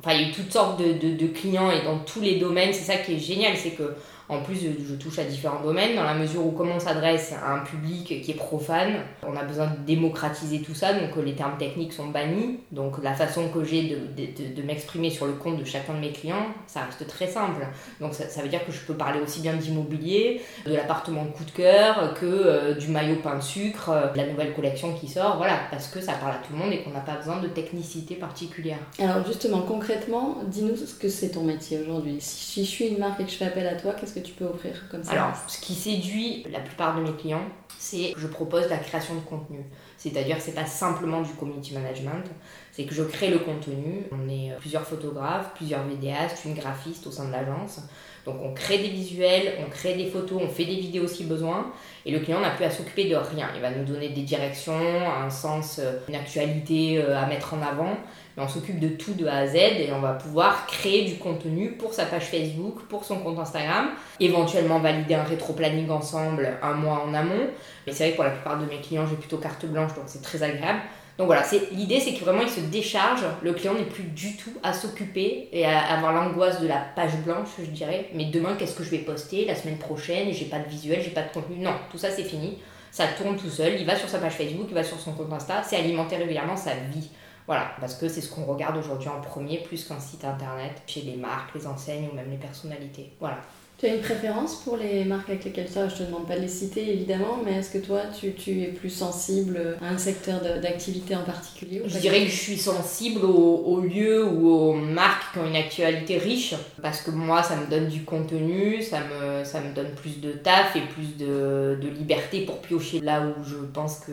Enfin, 0.00 0.14
il 0.14 0.22
y 0.22 0.24
a 0.26 0.28
eu 0.28 0.32
toutes 0.32 0.52
sortes 0.52 0.80
de 0.80 1.26
clients 1.28 1.70
et 1.70 1.82
dans 1.82 1.98
tous 1.98 2.20
les 2.20 2.38
domaines. 2.38 2.72
C'est 2.72 2.84
ça 2.84 2.98
qui 2.98 3.14
est 3.14 3.18
génial, 3.18 3.56
c'est 3.56 3.70
que 3.70 3.94
en 4.28 4.40
plus, 4.40 4.58
je 4.58 4.94
touche 4.94 5.18
à 5.18 5.24
différents 5.24 5.62
domaines, 5.62 5.96
dans 5.96 6.04
la 6.04 6.14
mesure 6.14 6.44
où 6.44 6.50
comment 6.50 6.74
on 6.74 6.80
s'adresse 6.80 7.32
à 7.32 7.54
un 7.54 7.60
public 7.60 8.20
qui 8.22 8.30
est 8.30 8.34
profane, 8.34 8.96
on 9.26 9.34
a 9.34 9.42
besoin 9.42 9.68
de 9.68 9.76
démocratiser 9.86 10.60
tout 10.60 10.74
ça, 10.74 10.92
donc 10.92 11.10
les 11.24 11.34
termes 11.34 11.56
techniques 11.56 11.94
sont 11.94 12.08
bannis. 12.08 12.60
Donc 12.70 13.02
la 13.02 13.14
façon 13.14 13.48
que 13.48 13.64
j'ai 13.64 13.96
de, 14.16 14.62
m'exprimer 14.62 15.08
sur 15.08 15.26
le 15.26 15.32
compte 15.32 15.58
de 15.58 15.64
chacun 15.64 15.94
de 15.94 16.00
mes 16.00 16.12
clients, 16.12 16.46
ça 16.66 16.80
reste 16.80 17.06
très 17.06 17.26
simple. 17.26 17.66
Donc 18.00 18.12
ça, 18.12 18.28
ça 18.28 18.42
veut 18.42 18.48
dire 18.48 18.64
que 18.66 18.72
je 18.72 18.80
peux 18.80 18.94
parler 18.94 19.20
aussi 19.20 19.40
bien 19.40 19.54
d'immobilier, 19.54 20.42
de 20.66 20.74
l'appartement 20.74 21.24
coup 21.24 21.44
de 21.44 21.50
cœur, 21.50 22.12
que 22.14 22.26
euh, 22.26 22.74
du 22.74 22.88
maillot 22.88 23.16
pain 23.22 23.36
de 23.36 23.42
sucre, 23.42 23.88
euh, 23.88 24.12
de 24.12 24.18
la 24.18 24.26
nouvelle 24.26 24.52
collection 24.52 24.92
qui 24.92 25.08
sort, 25.08 25.38
voilà, 25.38 25.58
parce 25.70 25.88
que 25.88 26.00
ça 26.00 26.12
parle 26.12 26.32
à 26.32 26.46
tout 26.46 26.52
le 26.52 26.58
monde 26.58 26.72
et 26.72 26.82
qu'on 26.82 26.90
n'a 26.90 27.00
pas 27.00 27.16
besoin 27.16 27.38
de 27.38 27.48
technicité 27.48 28.14
particulière. 28.14 28.78
Alors 28.98 29.26
justement, 29.26 29.62
concrètement, 29.62 30.38
dis-nous 30.46 30.76
ce 30.76 30.94
que 30.94 31.08
c'est 31.08 31.30
ton 31.30 31.44
métier 31.44 31.78
aujourd'hui. 31.80 32.16
Si 32.20 32.64
je 32.64 32.70
suis 32.70 32.88
une 32.88 32.98
marque 32.98 33.20
et 33.20 33.24
que 33.24 33.30
je 33.30 33.36
fais 33.36 33.46
appel 33.46 33.66
à 33.66 33.74
toi, 33.74 33.94
qu'est-ce 33.98 34.12
que 34.12 34.17
tu 34.18 34.32
peux 34.32 34.44
offrir 34.44 34.88
comme 34.90 35.02
ça 35.02 35.12
Alors, 35.12 35.32
ce 35.46 35.60
qui 35.60 35.74
séduit 35.74 36.44
la 36.50 36.60
plupart 36.60 36.96
de 36.96 37.02
mes 37.02 37.12
clients, 37.12 37.46
c'est 37.78 38.12
que 38.12 38.20
je 38.20 38.26
propose 38.26 38.68
la 38.68 38.78
création 38.78 39.14
de 39.14 39.20
contenu. 39.20 39.60
C'est-à-dire 39.96 40.36
c'est 40.40 40.54
pas 40.54 40.66
simplement 40.66 41.22
du 41.22 41.32
community 41.32 41.74
management, 41.74 42.24
c'est 42.72 42.84
que 42.84 42.94
je 42.94 43.02
crée 43.02 43.30
le 43.30 43.38
contenu. 43.40 44.04
On 44.12 44.28
est 44.28 44.54
plusieurs 44.58 44.84
photographes, 44.84 45.54
plusieurs 45.54 45.84
vidéastes, 45.84 46.44
une 46.44 46.54
graphiste 46.54 47.06
au 47.06 47.10
sein 47.10 47.26
de 47.26 47.32
l'agence. 47.32 47.80
Donc 48.28 48.36
on 48.42 48.52
crée 48.52 48.78
des 48.78 48.88
visuels, 48.88 49.54
on 49.66 49.70
crée 49.70 49.94
des 49.94 50.06
photos, 50.06 50.40
on 50.44 50.48
fait 50.48 50.64
des 50.64 50.76
vidéos 50.76 51.08
si 51.08 51.24
besoin. 51.24 51.72
Et 52.06 52.12
le 52.12 52.20
client 52.20 52.40
n'a 52.40 52.50
plus 52.50 52.64
à 52.64 52.70
s'occuper 52.70 53.08
de 53.08 53.16
rien. 53.16 53.48
Il 53.54 53.60
va 53.60 53.70
nous 53.70 53.84
donner 53.84 54.10
des 54.10 54.22
directions, 54.22 54.72
un 54.74 55.30
sens, 55.30 55.78
euh, 55.78 55.98
une 56.08 56.14
actualité 56.14 56.98
euh, 56.98 57.18
à 57.18 57.26
mettre 57.26 57.54
en 57.54 57.62
avant 57.62 57.96
on 58.40 58.48
s'occupe 58.48 58.78
de 58.78 58.88
tout 58.88 59.14
de 59.14 59.26
A 59.26 59.38
à 59.38 59.46
Z 59.46 59.54
et 59.56 59.90
on 59.92 60.00
va 60.00 60.12
pouvoir 60.12 60.66
créer 60.66 61.04
du 61.04 61.16
contenu 61.16 61.72
pour 61.72 61.92
sa 61.92 62.06
page 62.06 62.26
Facebook, 62.26 62.82
pour 62.88 63.04
son 63.04 63.18
compte 63.18 63.38
Instagram, 63.38 63.88
éventuellement 64.20 64.78
valider 64.78 65.14
un 65.14 65.24
rétro-planning 65.24 65.90
ensemble 65.90 66.58
un 66.62 66.74
mois 66.74 67.04
en 67.06 67.14
amont. 67.14 67.48
Mais 67.86 67.92
c'est 67.92 68.04
vrai 68.04 68.10
que 68.12 68.16
pour 68.16 68.24
la 68.24 68.30
plupart 68.30 68.58
de 68.58 68.66
mes 68.66 68.80
clients, 68.80 69.06
j'ai 69.08 69.16
plutôt 69.16 69.38
carte 69.38 69.66
blanche, 69.66 69.94
donc 69.94 70.04
c'est 70.06 70.22
très 70.22 70.42
agréable. 70.42 70.80
Donc 71.18 71.26
voilà, 71.26 71.42
l'idée 71.72 71.98
c'est 71.98 72.14
que 72.14 72.20
vraiment 72.20 72.42
il 72.42 72.48
se 72.48 72.60
décharge, 72.60 73.24
le 73.42 73.52
client 73.52 73.74
n'est 73.74 73.82
plus 73.82 74.04
du 74.04 74.36
tout 74.36 74.52
à 74.62 74.72
s'occuper 74.72 75.48
et 75.52 75.66
à 75.66 75.80
avoir 75.94 76.12
l'angoisse 76.12 76.60
de 76.60 76.68
la 76.68 76.78
page 76.78 77.16
blanche, 77.24 77.48
je 77.58 77.64
dirais. 77.64 78.08
Mais 78.14 78.26
demain, 78.26 78.54
qu'est-ce 78.56 78.76
que 78.76 78.84
je 78.84 78.90
vais 78.90 78.98
poster 78.98 79.44
la 79.44 79.56
semaine 79.56 79.78
prochaine? 79.78 80.32
J'ai 80.32 80.44
pas 80.44 80.60
de 80.60 80.68
visuel, 80.68 81.02
j'ai 81.02 81.10
pas 81.10 81.22
de 81.22 81.32
contenu. 81.32 81.56
Non, 81.58 81.74
tout 81.90 81.98
ça 81.98 82.10
c'est 82.10 82.22
fini. 82.22 82.58
Ça 82.92 83.06
tourne 83.08 83.36
tout 83.36 83.50
seul. 83.50 83.74
Il 83.80 83.84
va 83.84 83.96
sur 83.96 84.08
sa 84.08 84.18
page 84.18 84.34
Facebook, 84.34 84.66
il 84.68 84.74
va 84.74 84.84
sur 84.84 84.98
son 84.98 85.12
compte 85.12 85.32
Insta. 85.32 85.62
C'est 85.64 85.76
alimenter 85.76 86.16
régulièrement 86.16 86.56
sa 86.56 86.74
vie. 86.74 87.10
Voilà, 87.48 87.72
parce 87.80 87.94
que 87.94 88.08
c'est 88.08 88.20
ce 88.20 88.30
qu'on 88.30 88.44
regarde 88.44 88.76
aujourd'hui 88.76 89.08
en 89.08 89.20
premier, 89.20 89.58
plus 89.58 89.84
qu'un 89.84 89.98
site 89.98 90.24
internet, 90.24 90.82
chez 90.86 91.00
les 91.00 91.16
marques, 91.16 91.54
les 91.54 91.66
enseignes 91.66 92.08
ou 92.12 92.14
même 92.14 92.30
les 92.30 92.36
personnalités. 92.36 93.10
Voilà. 93.18 93.38
Tu 93.78 93.86
as 93.86 93.94
une 93.94 94.00
préférence 94.00 94.56
pour 94.56 94.76
les 94.76 95.04
marques 95.04 95.28
avec 95.28 95.44
lesquelles 95.44 95.68
ça 95.68 95.88
Je 95.88 95.94
te 95.94 96.02
demande 96.02 96.26
pas 96.26 96.34
de 96.34 96.40
les 96.40 96.48
citer 96.48 96.92
évidemment, 96.92 97.38
mais 97.44 97.58
est-ce 97.58 97.70
que 97.70 97.78
toi 97.78 98.00
tu, 98.18 98.32
tu, 98.32 98.62
es 98.62 98.72
plus 98.72 98.90
sensible 98.90 99.76
à 99.80 99.90
un 99.90 99.98
secteur 99.98 100.40
d'activité 100.40 101.14
en 101.14 101.22
particulier 101.22 101.82
Je 101.86 101.98
dirais 101.98 102.24
que 102.24 102.30
je 102.30 102.36
suis 102.36 102.56
sensible 102.56 103.24
aux, 103.24 103.80
lieux 103.80 104.26
ou 104.26 104.48
aux 104.48 104.72
marques 104.72 105.32
qui 105.32 105.38
ont 105.38 105.46
une 105.46 105.54
actualité 105.54 106.18
riche, 106.18 106.56
parce 106.82 107.02
que 107.02 107.12
moi 107.12 107.44
ça 107.44 107.54
me 107.54 107.70
donne 107.70 107.86
du 107.86 108.02
contenu, 108.02 108.82
ça 108.82 108.98
me, 108.98 109.44
ça 109.44 109.60
me 109.60 109.72
donne 109.72 109.92
plus 109.94 110.20
de 110.20 110.32
taf 110.32 110.74
et 110.74 110.80
plus 110.80 111.16
de, 111.16 111.78
de 111.80 111.88
liberté 111.88 112.40
pour 112.40 112.58
piocher 112.58 112.98
là 112.98 113.22
où 113.22 113.44
je 113.44 113.58
pense 113.72 114.00
que 114.00 114.12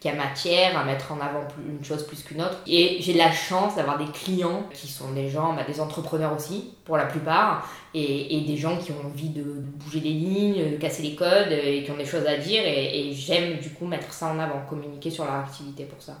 qu'il 0.00 0.10
y 0.10 0.14
a 0.14 0.16
matière 0.16 0.78
à 0.78 0.84
mettre 0.84 1.12
en 1.12 1.20
avant 1.20 1.46
une 1.66 1.82
chose 1.84 2.06
plus 2.06 2.22
qu'une 2.22 2.42
autre. 2.42 2.58
Et 2.66 2.98
j'ai 3.00 3.14
la 3.14 3.32
chance 3.32 3.76
d'avoir 3.76 3.98
des 3.98 4.10
clients 4.12 4.64
qui 4.72 4.88
sont 4.88 5.12
des 5.12 5.28
gens, 5.28 5.54
bah, 5.54 5.62
des 5.66 5.80
entrepreneurs 5.80 6.34
aussi, 6.36 6.72
pour 6.84 6.96
la 6.96 7.06
plupart, 7.06 7.68
et, 7.94 8.36
et, 8.36 8.40
des 8.42 8.56
gens 8.56 8.76
qui 8.76 8.92
ont 8.92 9.05
envie 9.06 9.30
de, 9.30 9.42
bouger 9.42 10.00
les 10.00 10.10
lignes, 10.10 10.72
de 10.72 10.76
casser 10.76 11.02
les 11.02 11.14
codes, 11.14 11.52
et 11.52 11.82
qui 11.84 11.90
ont 11.90 11.96
des 11.96 12.04
choses 12.04 12.26
à 12.26 12.36
dire, 12.36 12.62
et, 12.64 13.12
j'aime 13.12 13.58
du 13.58 13.70
coup 13.70 13.86
mettre 13.86 14.12
ça 14.12 14.26
en 14.26 14.38
avant, 14.38 14.60
communiquer 14.68 15.10
sur 15.10 15.24
leur 15.24 15.34
activité 15.34 15.84
pour 15.84 16.02
ça. 16.02 16.20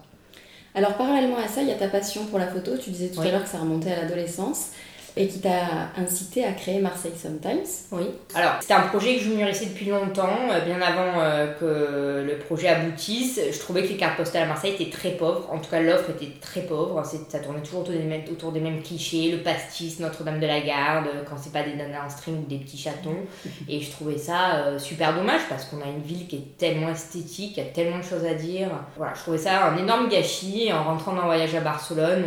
Alors 0.74 0.94
parallèlement 0.96 1.38
à 1.38 1.48
ça, 1.48 1.62
il 1.62 1.68
y 1.68 1.72
a 1.72 1.76
ta 1.76 1.88
passion 1.88 2.26
pour 2.26 2.38
la 2.38 2.46
photo, 2.46 2.76
tu 2.76 2.90
disais 2.90 3.08
tout 3.08 3.20
à 3.20 3.30
l'heure 3.30 3.42
que 3.42 3.48
ça 3.48 3.58
remontait 3.58 3.92
à 3.92 4.02
l'adolescence. 4.02 4.72
Et 5.18 5.28
qui 5.28 5.40
t'a 5.40 5.90
incité 5.96 6.44
à 6.44 6.52
créer 6.52 6.78
Marseille 6.78 7.12
Sometimes. 7.16 7.64
Oui. 7.90 8.04
Alors, 8.34 8.52
c'était 8.60 8.74
un 8.74 8.82
projet 8.82 9.16
que 9.16 9.22
je 9.22 9.30
mûrissais 9.30 9.66
depuis 9.66 9.86
longtemps, 9.86 10.38
euh, 10.50 10.60
bien 10.60 10.78
avant 10.82 11.20
euh, 11.20 11.54
que 11.58 12.22
le 12.22 12.38
projet 12.38 12.68
aboutisse. 12.68 13.40
Je 13.50 13.58
trouvais 13.58 13.82
que 13.82 13.88
les 13.88 13.96
cartes 13.96 14.18
postales 14.18 14.42
à 14.42 14.46
Marseille 14.46 14.74
étaient 14.78 14.90
très 14.90 15.12
pauvres. 15.12 15.48
En 15.50 15.58
tout 15.58 15.70
cas, 15.70 15.80
l'offre 15.80 16.10
était 16.10 16.32
très 16.38 16.60
pauvre. 16.60 17.02
Ça 17.30 17.38
tournait 17.38 17.62
toujours 17.62 17.80
autour 17.80 17.94
des, 17.94 18.00
mêmes, 18.00 18.24
autour 18.30 18.52
des 18.52 18.60
mêmes 18.60 18.82
clichés. 18.82 19.32
Le 19.32 19.38
pastis, 19.38 20.00
Notre-Dame 20.00 20.38
de 20.38 20.46
la 20.46 20.60
Garde, 20.60 21.06
quand 21.28 21.36
c'est 21.38 21.52
pas 21.52 21.62
des 21.62 21.74
nanas 21.74 22.04
en 22.04 22.10
string 22.10 22.36
ou 22.44 22.46
des 22.46 22.58
petits 22.58 22.78
chatons. 22.78 23.24
Et 23.70 23.80
je 23.80 23.90
trouvais 23.90 24.18
ça 24.18 24.56
euh, 24.56 24.78
super 24.78 25.14
dommage 25.14 25.42
parce 25.48 25.64
qu'on 25.64 25.80
a 25.80 25.86
une 25.86 26.02
ville 26.02 26.26
qui 26.26 26.36
est 26.36 26.58
tellement 26.58 26.90
esthétique, 26.90 27.56
il 27.56 27.64
y 27.64 27.66
a 27.66 27.70
tellement 27.70 27.98
de 27.98 28.04
choses 28.04 28.26
à 28.26 28.34
dire. 28.34 28.68
Voilà, 28.98 29.14
je 29.14 29.20
trouvais 29.20 29.38
ça 29.38 29.64
un 29.64 29.78
énorme 29.78 30.10
gâchis 30.10 30.70
en 30.74 30.84
rentrant 30.84 31.14
d'un 31.14 31.24
voyage 31.24 31.54
à 31.54 31.60
Barcelone 31.60 32.24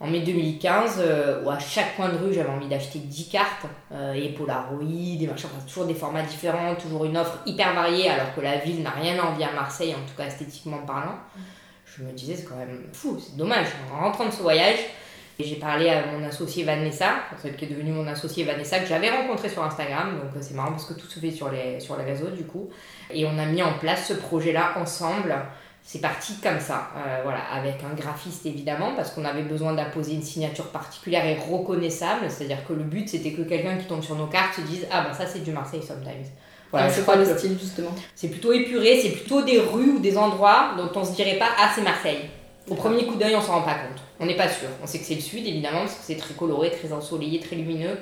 en 0.00 0.06
mai 0.06 0.20
2015, 0.20 0.96
euh, 0.98 1.42
où 1.42 1.50
à 1.50 1.58
chaque 1.58 1.96
coin 1.96 2.08
de 2.08 2.16
rue, 2.16 2.32
j'avais 2.32 2.50
envie 2.50 2.68
d'acheter 2.68 3.00
10 3.00 3.28
cartes, 3.28 3.66
euh, 3.92 4.12
et 4.12 4.28
Polaroid, 4.30 4.78
des 4.80 5.26
machins, 5.26 5.48
toujours 5.66 5.86
des 5.86 5.94
formats 5.94 6.22
différents, 6.22 6.74
toujours 6.76 7.04
une 7.04 7.16
offre 7.16 7.38
hyper 7.46 7.74
variée, 7.74 8.08
alors 8.08 8.34
que 8.34 8.40
la 8.40 8.58
ville 8.58 8.82
n'a 8.82 8.90
rien 8.90 9.20
envie 9.22 9.44
à 9.44 9.52
Marseille, 9.52 9.94
en 9.94 10.08
tout 10.08 10.16
cas 10.16 10.26
esthétiquement 10.26 10.78
parlant. 10.78 11.18
Je 11.84 12.04
me 12.04 12.12
disais, 12.12 12.36
c'est 12.36 12.44
quand 12.44 12.56
même 12.56 12.84
fou, 12.92 13.18
c'est 13.18 13.36
dommage. 13.36 13.66
En 13.92 14.04
rentrant 14.04 14.26
de 14.26 14.30
ce 14.30 14.42
voyage, 14.42 14.78
j'ai 15.40 15.56
parlé 15.56 15.88
à 15.88 16.06
mon 16.06 16.24
associé 16.26 16.64
Vanessa, 16.64 17.10
qui 17.56 17.64
est 17.64 17.68
devenue 17.68 17.92
mon 17.92 18.06
associé 18.08 18.44
Vanessa, 18.44 18.80
que 18.80 18.86
j'avais 18.86 19.10
rencontré 19.10 19.48
sur 19.48 19.62
Instagram, 19.62 20.18
donc 20.18 20.36
euh, 20.36 20.38
c'est 20.40 20.54
marrant 20.54 20.72
parce 20.72 20.84
que 20.84 20.94
tout 20.94 21.06
se 21.06 21.20
fait 21.20 21.30
sur 21.30 21.50
les, 21.50 21.78
sur 21.78 21.96
les 21.96 22.04
réseaux 22.04 22.30
du 22.30 22.44
coup. 22.44 22.70
Et 23.10 23.24
on 23.24 23.38
a 23.38 23.46
mis 23.46 23.62
en 23.62 23.74
place 23.74 24.08
ce 24.08 24.14
projet-là 24.14 24.74
ensemble 24.76 25.34
c'est 25.84 26.00
parti 26.00 26.34
comme 26.42 26.60
ça, 26.60 26.90
euh, 26.96 27.20
voilà, 27.22 27.40
avec 27.50 27.76
un 27.82 27.94
graphiste 27.94 28.44
évidemment, 28.44 28.92
parce 28.94 29.10
qu'on 29.10 29.24
avait 29.24 29.42
besoin 29.42 29.72
d'apposer 29.72 30.12
une 30.12 30.22
signature 30.22 30.66
particulière 30.66 31.24
et 31.24 31.36
reconnaissable, 31.36 32.26
c'est-à-dire 32.28 32.66
que 32.66 32.74
le 32.74 32.82
but 32.82 33.08
c'était 33.08 33.32
que 33.32 33.42
quelqu'un 33.42 33.76
qui 33.78 33.86
tombe 33.86 34.02
sur 34.02 34.14
nos 34.14 34.26
cartes 34.26 34.56
se 34.56 34.60
dise 34.60 34.86
Ah 34.90 35.02
ben 35.02 35.14
ça 35.14 35.26
c'est 35.26 35.42
du 35.42 35.50
Marseille 35.50 35.82
Sometimes. 35.82 36.26
Voilà, 36.70 36.90
c'est 36.90 37.02
quoi 37.06 37.16
le 37.16 37.24
style 37.24 37.58
justement? 37.58 37.94
C'est 38.14 38.28
plutôt 38.28 38.52
épuré, 38.52 39.00
c'est 39.02 39.12
plutôt 39.12 39.40
des 39.40 39.58
rues 39.58 39.92
ou 39.92 39.98
des 39.98 40.18
endroits 40.18 40.74
dont 40.76 40.90
on 40.94 41.04
se 41.04 41.12
dirait 41.12 41.38
pas 41.38 41.48
Ah 41.58 41.70
c'est 41.74 41.80
Marseille. 41.80 42.28
Au 42.68 42.74
premier 42.74 43.06
coup 43.06 43.14
d'œil 43.14 43.34
on 43.34 43.40
s'en 43.40 43.54
rend 43.54 43.62
pas 43.62 43.76
compte, 43.76 44.02
on 44.20 44.26
n'est 44.26 44.36
pas 44.36 44.48
sûr. 44.48 44.68
On 44.82 44.86
sait 44.86 44.98
que 44.98 45.04
c'est 45.04 45.14
le 45.14 45.22
sud 45.22 45.46
évidemment, 45.46 45.80
parce 45.80 45.94
que 45.94 46.02
c'est 46.04 46.16
très 46.16 46.34
coloré, 46.34 46.70
très 46.70 46.92
ensoleillé, 46.92 47.40
très 47.40 47.56
lumineux 47.56 47.96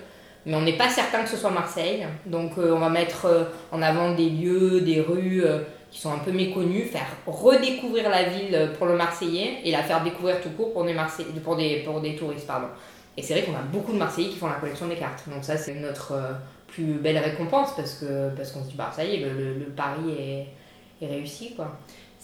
mais 0.47 0.55
on 0.55 0.63
n'est 0.63 0.77
pas 0.77 0.89
certain 0.89 1.25
que 1.25 1.29
ce 1.29 1.37
soit 1.37 1.51
Marseille. 1.51 2.07
Donc 2.25 2.53
euh, 2.57 2.73
on 2.73 2.79
va 2.79 2.89
mettre 2.89 3.27
euh, 3.27 3.45
en 3.73 3.83
avant 3.83 4.15
des 4.15 4.31
lieux, 4.31 4.81
des 4.81 5.01
rues 5.01 5.43
qui 5.91 6.01
sont 6.01 6.13
un 6.13 6.19
peu 6.19 6.33
méconnus, 6.33 6.91
faire 6.91 7.07
redécouvrir 7.27 8.11
la 8.11 8.25
ville 8.25 8.73
pour 8.77 8.87
le 8.87 8.97
Marseillais 8.97 9.61
et 9.65 9.71
la 9.71 9.83
faire 9.83 10.03
découvrir 10.03 10.41
tout 10.41 10.51
court 10.51 10.73
pour 10.73 10.85
des, 10.85 10.93
Marseillais, 10.93 11.29
pour 11.43 11.57
des, 11.57 11.83
pour 11.85 12.01
des 12.01 12.17
touristes. 12.17 12.47
Pardon. 12.47 12.69
Et 13.17 13.23
c'est 13.23 13.35
vrai 13.35 13.45
qu'on 13.45 13.55
a 13.57 13.63
beaucoup 13.63 13.93
de 13.93 13.99
Marseillais 13.99 14.29
qui 14.29 14.37
font 14.37 14.49
la 14.49 14.55
collection 14.55 14.89
des 14.89 14.97
cartes. 14.97 15.29
Donc 15.29 15.45
ça, 15.45 15.57
c'est 15.57 15.75
notre 15.75 16.13
euh, 16.13 16.33
plus 16.67 16.95
belle 16.95 17.19
récompense 17.19 17.75
parce 17.75 17.95
qu'on 17.95 18.33
parce 18.37 18.53
qu'on 18.53 18.63
se 18.63 18.69
dit, 18.69 18.75
bah 18.77 18.93
ça 18.95 19.05
y 19.05 19.15
est, 19.15 19.19
le, 19.21 19.55
le, 19.55 19.67
pari 19.67 20.11
est, 20.19 21.05
est 21.05 21.09
réussi. 21.09 21.55
quoi. 21.55 21.79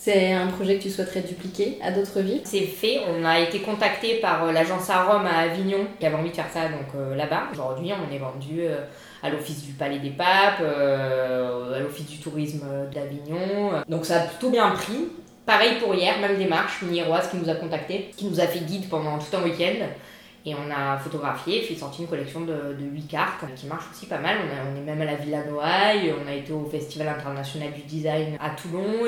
C'est 0.05 0.33
un 0.33 0.49
projet 0.49 0.79
que 0.79 0.83
tu 0.83 0.91
souhaiterais 0.91 1.21
dupliquer 1.21 1.79
à 1.81 1.93
d'autres 1.93 2.19
villes? 2.23 2.41
C'est 2.43 2.63
fait. 2.63 3.03
On 3.09 3.25
a 3.25 3.39
été 3.39 3.61
contacté 3.61 4.17
par 4.17 4.43
euh, 4.43 4.51
l'agence 4.51 4.91
Arom 4.91 5.25
à 5.25 5.43
Avignon 5.43 5.87
qui 6.01 6.05
avait 6.05 6.17
envie 6.17 6.31
de 6.31 6.35
faire 6.35 6.51
ça 6.53 6.63
donc 6.63 6.89
euh, 6.97 7.15
là-bas. 7.15 7.45
Aujourd'hui, 7.53 7.93
on 7.93 8.13
est 8.13 8.19
vendu 8.19 8.63
à 9.23 9.31
l'Office 9.31 9.63
du 9.63 9.75
Palais 9.75 10.01
des 10.01 10.11
Papes, 10.11 10.59
euh, 10.61 11.77
à 11.77 11.79
l'Office 11.79 12.09
du 12.09 12.19
Tourisme 12.19 12.67
d'Avignon. 12.93 13.85
Donc 13.89 14.05
ça 14.05 14.17
a 14.17 14.27
plutôt 14.27 14.51
bien 14.51 14.71
pris. 14.71 15.07
Pareil 15.47 15.75
pour 15.79 15.95
hier, 15.95 16.19
même 16.19 16.37
démarche, 16.37 16.83
une 16.83 16.93
Hiéroise 16.93 17.31
qui 17.31 17.37
nous 17.37 17.49
a 17.49 17.55
contacté, 17.55 18.11
qui 18.17 18.25
nous 18.25 18.41
a 18.41 18.49
fait 18.49 18.67
guide 18.67 18.89
pendant 18.89 19.21
tout 19.21 19.37
un 19.37 19.45
week-end. 19.45 19.87
Et 20.45 20.57
on 20.57 20.73
a 20.75 20.99
photographié, 20.99 21.61
fait 21.61 21.77
sortir 21.77 22.03
une 22.03 22.09
collection 22.09 22.41
de, 22.41 22.75
de 22.77 22.85
8 22.93 23.03
cartes 23.07 23.45
qui 23.55 23.67
marche 23.67 23.85
aussi 23.93 24.07
pas 24.07 24.19
mal. 24.19 24.39
On, 24.43 24.77
est 24.77 24.81
même 24.81 25.01
à 25.01 25.05
la 25.05 25.15
Villa 25.15 25.45
Noailles, 25.45 26.13
on 26.21 26.29
a 26.29 26.35
été 26.35 26.53
au 26.53 26.65
Festival 26.65 27.07
international 27.07 27.69
du 27.73 27.83
design 27.83 28.37
à 28.41 28.51
Toulon 28.51 29.07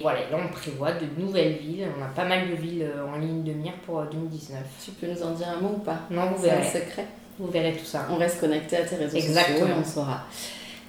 voilà, 0.00 0.20
là 0.30 0.38
on 0.44 0.52
prévoit 0.52 0.92
de 0.92 1.06
nouvelles 1.18 1.54
villes. 1.54 1.86
On 1.98 2.02
a 2.02 2.08
pas 2.08 2.24
mal 2.24 2.50
de 2.50 2.54
villes 2.54 2.86
en 3.12 3.18
ligne 3.18 3.42
de 3.42 3.52
mire 3.52 3.74
pour 3.86 4.02
2019. 4.02 4.58
Tu 4.84 4.90
peux 4.92 5.06
nous 5.06 5.22
en 5.22 5.30
dire 5.30 5.48
un 5.48 5.60
mot 5.60 5.74
ou 5.76 5.80
pas? 5.80 6.00
Non, 6.10 6.30
vous 6.30 6.42
verrez. 6.42 6.64
C'est 6.64 6.78
un 6.78 6.86
secret? 6.86 7.06
Vous 7.38 7.48
verrez 7.48 7.72
tout 7.72 7.84
ça. 7.84 8.06
On 8.10 8.16
reste 8.16 8.40
connecté 8.40 8.76
à 8.76 8.84
tes 8.84 8.96
réseaux 8.96 9.18
sociaux 9.18 9.66
et 9.66 9.72
on 9.72 9.84
saura. 9.84 10.24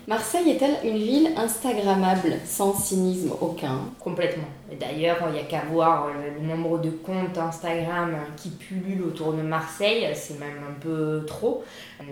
Marseille 0.08 0.52
est-elle 0.52 0.88
une 0.88 1.00
ville 1.00 1.30
Instagrammable, 1.36 2.36
sans 2.46 2.76
cynisme 2.76 3.32
aucun? 3.42 3.80
Complètement. 4.00 4.44
D'ailleurs, 4.80 5.18
il 5.30 5.34
n'y 5.34 5.40
a 5.40 5.44
qu'à 5.46 5.64
voir 5.72 6.10
le 6.10 6.46
nombre 6.46 6.78
de 6.78 6.92
comptes 6.92 7.36
Instagram 7.36 8.16
qui 8.38 8.50
pullulent 8.50 9.02
autour 9.02 9.34
de 9.34 9.42
Marseille, 9.42 10.08
c'est 10.14 10.40
même 10.40 10.60
un 10.70 10.80
peu 10.80 11.24
trop. 11.26 11.64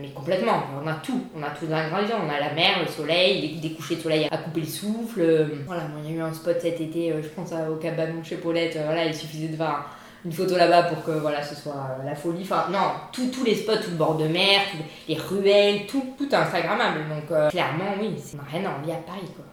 Mais 0.01 0.09
complètement, 0.09 0.63
on 0.83 0.87
a 0.87 0.95
tout. 0.95 1.21
On 1.37 1.43
a 1.43 1.51
tout 1.51 1.67
dans 1.67 1.75
l'ingrédient. 1.75 2.17
On 2.25 2.29
a 2.31 2.39
la 2.39 2.53
mer, 2.55 2.79
le 2.81 2.91
soleil, 2.91 3.59
des 3.59 3.73
couchers 3.73 3.97
de 3.97 4.01
soleil 4.01 4.27
à 4.31 4.37
couper 4.37 4.61
le 4.61 4.65
souffle. 4.65 5.47
Voilà, 5.67 5.83
il 6.03 6.11
y 6.11 6.15
a 6.15 6.17
eu 6.17 6.21
un 6.21 6.33
spot 6.33 6.57
cet 6.59 6.81
été, 6.81 7.11
euh, 7.11 7.21
je 7.21 7.27
pense 7.27 7.51
au 7.71 7.75
Cabanon 7.75 8.23
chez 8.23 8.37
Paulette. 8.37 8.75
Voilà, 8.83 9.05
il 9.05 9.13
suffisait 9.13 9.49
de 9.49 9.55
voir 9.55 9.95
une 10.25 10.31
photo 10.31 10.55
là-bas 10.55 10.83
pour 10.83 11.03
que 11.03 11.11
voilà, 11.11 11.43
ce 11.43 11.55
soit 11.55 11.97
la 12.05 12.15
folie. 12.15 12.43
Enfin, 12.43 12.67
non, 12.71 12.79
tous 13.11 13.43
les 13.43 13.55
spots, 13.55 13.77
tout 13.77 13.91
le 13.91 13.97
bord 13.97 14.15
de 14.15 14.27
mer, 14.27 14.61
les 15.07 15.15
ruelles, 15.15 15.85
tout, 15.87 16.03
tout 16.17 16.29
Instagrammable. 16.31 16.99
Donc, 17.09 17.31
euh, 17.31 17.49
clairement, 17.49 17.95
oui, 17.99 18.11
c'est 18.17 18.37
rien 18.49 18.69
à 18.69 18.79
envie 18.79 18.91
à 18.91 18.95
Paris, 18.95 19.27
quoi. 19.35 19.45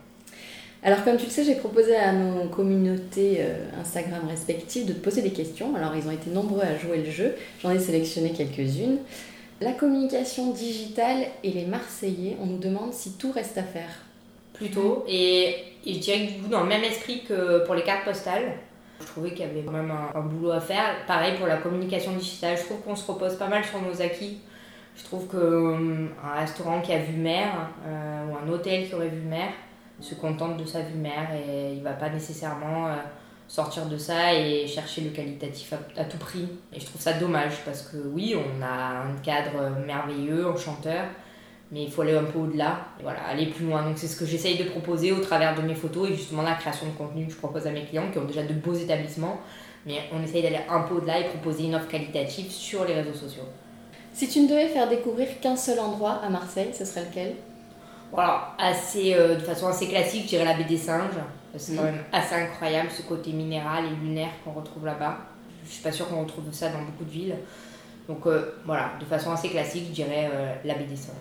Alors, 0.82 1.04
comme 1.04 1.18
tu 1.18 1.24
le 1.26 1.30
sais, 1.30 1.44
j'ai 1.44 1.56
proposé 1.56 1.94
à 1.94 2.12
nos 2.12 2.48
communautés 2.48 3.38
euh, 3.40 3.68
Instagram 3.80 4.22
respectives 4.28 4.86
de 4.86 4.94
poser 4.94 5.20
des 5.20 5.32
questions. 5.32 5.74
Alors, 5.76 5.94
ils 5.94 6.06
ont 6.06 6.12
été 6.12 6.30
nombreux 6.30 6.62
à 6.62 6.78
jouer 6.78 6.98
le 6.98 7.10
jeu. 7.10 7.34
J'en 7.62 7.70
ai 7.70 7.78
sélectionné 7.78 8.30
quelques-unes. 8.30 8.98
La 9.60 9.72
communication 9.72 10.52
digitale 10.52 11.26
et 11.44 11.50
les 11.50 11.66
Marseillais, 11.66 12.36
on 12.40 12.46
nous 12.46 12.58
demande 12.58 12.94
si 12.94 13.12
tout 13.12 13.30
reste 13.30 13.58
à 13.58 13.62
faire. 13.62 13.90
Plutôt. 14.54 15.04
Et, 15.06 15.56
et 15.84 15.94
je 15.94 15.98
dirais 15.98 16.26
que 16.26 16.32
du 16.32 16.38
coup, 16.38 16.48
dans 16.48 16.62
le 16.62 16.68
même 16.68 16.84
esprit 16.84 17.24
que 17.28 17.64
pour 17.66 17.74
les 17.74 17.82
cartes 17.82 18.06
postales, 18.06 18.54
je 19.00 19.06
trouvais 19.06 19.30
qu'il 19.30 19.40
y 19.40 19.50
avait 19.50 19.62
quand 19.62 19.72
même 19.72 19.92
un, 20.14 20.20
boulot 20.20 20.52
à 20.52 20.60
faire. 20.60 21.06
Pareil 21.06 21.36
pour 21.36 21.46
la 21.46 21.56
communication 21.56 22.12
digitale, 22.12 22.56
je 22.56 22.64
trouve 22.64 22.80
qu'on 22.80 22.96
se 22.96 23.10
repose 23.10 23.36
pas 23.36 23.48
mal 23.48 23.64
sur 23.64 23.80
nos 23.80 24.00
acquis. 24.02 24.40
Je 24.96 25.04
trouve 25.04 25.28
qu'un 25.28 25.38
hum, 25.38 26.10
restaurant 26.36 26.80
qui 26.80 26.92
a 26.92 26.98
vu 26.98 27.16
mère 27.16 27.70
euh, 27.86 28.26
ou 28.26 28.36
un 28.36 28.52
hôtel 28.52 28.88
qui 28.88 28.94
aurait 28.94 29.08
vu 29.08 29.22
mère 29.22 29.52
se 30.00 30.14
contente 30.14 30.56
de 30.56 30.64
sa 30.64 30.80
vue 30.80 30.98
mère 30.98 31.28
et 31.34 31.74
il 31.74 31.82
va 31.82 31.92
pas 31.92 32.08
nécessairement 32.08 32.88
euh, 32.88 32.94
sortir 33.48 33.86
de 33.86 33.98
ça 33.98 34.34
et 34.34 34.66
chercher 34.66 35.02
le 35.02 35.10
qualitatif 35.10 35.74
à, 35.96 36.04
tout 36.04 36.18
prix. 36.18 36.48
Et 36.72 36.80
je 36.80 36.86
trouve 36.86 37.00
ça 37.00 37.14
dommage 37.14 37.64
parce 37.64 37.82
que 37.82 37.96
oui, 37.96 38.34
on 38.36 38.62
a 38.62 39.02
un 39.02 39.16
cadre 39.22 39.70
merveilleux, 39.86 40.48
enchanteur, 40.48 41.04
mais 41.72 41.84
il 41.84 41.90
faut 41.90 42.02
aller 42.02 42.16
un 42.16 42.24
peu 42.24 42.38
au-delà, 42.38 42.86
et 42.98 43.02
voilà, 43.02 43.20
aller 43.24 43.46
plus 43.46 43.66
loin. 43.66 43.82
Donc 43.84 43.98
c'est 43.98 44.08
ce 44.08 44.16
que 44.16 44.26
j'essaye 44.26 44.58
de 44.58 44.64
proposer 44.64 45.12
au 45.12 45.20
travers 45.20 45.54
de 45.54 45.62
mes 45.62 45.74
photos 45.74 46.10
et 46.10 46.14
justement 46.14 46.42
la 46.42 46.54
création 46.54 46.86
de 46.86 46.92
contenu 46.92 47.26
que 47.26 47.32
je 47.32 47.36
propose 47.36 47.66
à 47.66 47.70
mes 47.70 47.84
clients 47.84 48.10
qui 48.12 48.18
ont 48.18 48.24
déjà 48.24 48.42
de 48.42 48.54
beaux 48.54 48.74
établissements, 48.74 49.40
mais 49.86 50.00
on 50.12 50.22
essaye 50.22 50.42
d'aller 50.42 50.60
un 50.68 50.80
peu 50.80 50.94
au-delà 50.94 51.20
et 51.20 51.24
proposer 51.24 51.64
une 51.64 51.74
offre 51.74 51.88
qualitative 51.88 52.50
sur 52.50 52.84
les 52.84 52.94
réseaux 52.94 53.14
sociaux. 53.14 53.44
Si 54.12 54.28
tu 54.28 54.40
ne 54.40 54.48
devais 54.48 54.68
faire 54.68 54.88
découvrir 54.88 55.28
qu'un 55.40 55.56
seul 55.56 55.78
endroit 55.78 56.20
à 56.24 56.28
Marseille, 56.28 56.70
ce 56.76 56.84
serait 56.84 57.04
lequel? 57.08 57.34
Voilà, 58.12 58.54
assez, 58.58 59.14
euh, 59.14 59.36
de 59.36 59.40
façon 59.40 59.68
assez 59.68 59.86
classique, 59.86 60.24
je 60.24 60.28
dirais 60.30 60.44
la 60.44 60.54
baie 60.54 60.64
des 60.64 60.76
singes. 60.76 61.14
C'est 61.56 61.76
quand 61.76 61.82
mmh. 61.82 61.86
même 61.86 62.04
assez 62.12 62.34
incroyable 62.34 62.90
ce 62.90 63.02
côté 63.02 63.32
minéral 63.32 63.84
et 63.84 64.04
lunaire 64.04 64.30
qu'on 64.44 64.52
retrouve 64.52 64.86
là-bas. 64.86 65.18
Je 65.64 65.70
suis 65.70 65.82
pas 65.82 65.92
sûre 65.92 66.08
qu'on 66.08 66.22
retrouve 66.22 66.44
ça 66.52 66.70
dans 66.70 66.82
beaucoup 66.82 67.04
de 67.04 67.10
villes. 67.10 67.36
Donc 68.08 68.26
euh, 68.26 68.54
voilà, 68.64 68.92
de 68.98 69.04
façon 69.04 69.30
assez 69.30 69.48
classique, 69.48 69.86
je 69.88 69.92
dirais 69.92 70.28
euh, 70.32 70.54
la 70.64 70.74
baie 70.74 70.84
des 70.84 70.96
singes. 70.96 71.14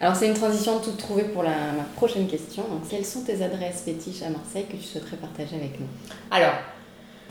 Alors 0.00 0.14
c'est 0.14 0.28
une 0.28 0.34
transition 0.34 0.78
toute 0.78 0.96
trouvée 0.96 1.24
pour 1.24 1.42
la, 1.42 1.50
prochaine 1.96 2.28
question. 2.28 2.62
Quelles 2.88 3.04
sont 3.04 3.22
tes 3.22 3.42
adresses 3.42 3.82
fétiches 3.84 4.22
à 4.22 4.30
Marseille 4.30 4.66
que 4.70 4.76
tu 4.76 4.84
souhaiterais 4.84 5.16
partager 5.16 5.56
avec 5.56 5.80
nous? 5.80 5.86
Alors, 6.30 6.52